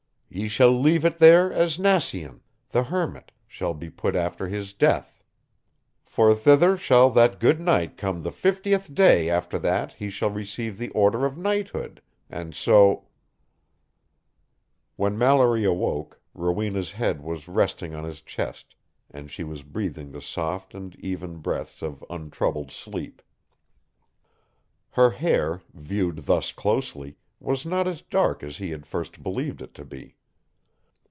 [0.33, 5.21] Ye shall leave it there as Nacien, the hermit, shall be put after his death;
[6.05, 10.77] for thither shall that good knight come the fifteenth day after that he shall receive
[10.77, 13.09] the order of knighthood: and so...."
[14.95, 18.75] When Mallory awoke, Rowena's head was resting on his chest,
[19.09, 23.21] and she was breathing the soft and even breaths of untroubled sleep.
[24.91, 29.61] Her hair, viewed thus closely, was not as dark as he had at first believed
[29.61, 30.15] it to be.